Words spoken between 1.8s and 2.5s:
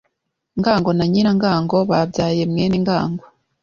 babyaye